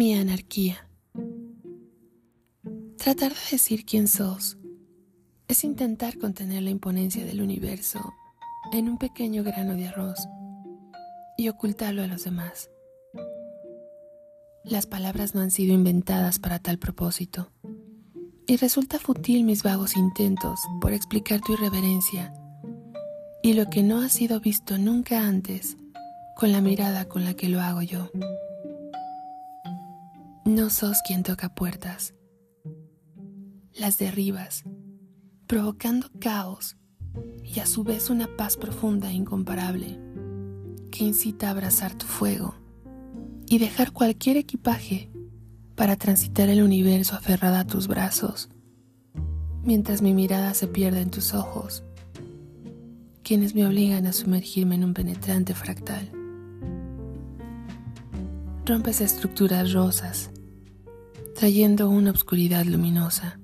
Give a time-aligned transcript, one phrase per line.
[0.00, 0.88] Mi anarquía.
[2.96, 4.56] Tratar de decir quién sos
[5.46, 8.14] es intentar contener la imponencia del universo
[8.72, 10.18] en un pequeño grano de arroz
[11.36, 12.70] y ocultarlo a los demás.
[14.64, 17.52] Las palabras no han sido inventadas para tal propósito
[18.46, 22.32] y resulta fútil mis vagos intentos por explicar tu irreverencia
[23.42, 25.76] y lo que no ha sido visto nunca antes
[26.38, 28.10] con la mirada con la que lo hago yo.
[30.46, 32.14] No sos quien toca puertas,
[33.74, 34.64] las derribas,
[35.46, 36.78] provocando caos
[37.44, 40.00] y a su vez una paz profunda e incomparable
[40.90, 42.54] que incita a abrazar tu fuego
[43.48, 45.10] y dejar cualquier equipaje
[45.74, 48.48] para transitar el universo aferrada a tus brazos,
[49.62, 51.84] mientras mi mirada se pierde en tus ojos,
[53.22, 56.10] quienes me obligan a sumergirme en un penetrante fractal
[58.70, 60.30] rompes estructuras rosas,
[61.34, 63.40] trayendo una obscuridad luminosa,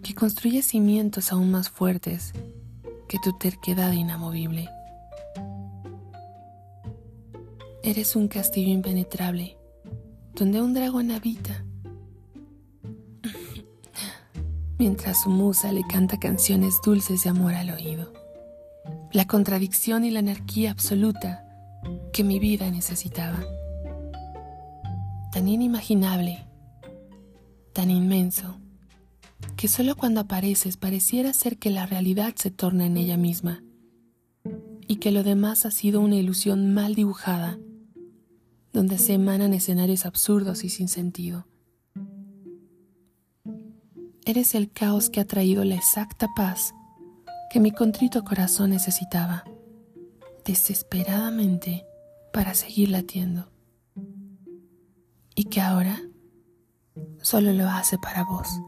[0.00, 2.32] que construye cimientos aún más fuertes
[3.08, 4.68] que tu terquedad inamovible.
[7.82, 9.56] Eres un castillo impenetrable,
[10.36, 11.64] donde un dragón habita,
[14.78, 18.12] mientras su musa le canta canciones dulces de amor al oído.
[19.12, 21.44] La contradicción y la anarquía absoluta
[22.12, 23.44] que mi vida necesitaba
[25.30, 26.44] tan inimaginable,
[27.72, 28.58] tan inmenso,
[29.56, 33.62] que solo cuando apareces pareciera ser que la realidad se torna en ella misma
[34.88, 37.58] y que lo demás ha sido una ilusión mal dibujada,
[38.72, 41.46] donde se emanan escenarios absurdos y sin sentido.
[44.24, 46.74] Eres el caos que ha traído la exacta paz
[47.50, 49.44] que mi contrito corazón necesitaba,
[50.44, 51.84] desesperadamente,
[52.32, 53.50] para seguir latiendo
[55.40, 55.98] y que ahora
[57.22, 58.60] solo lo hace para vos.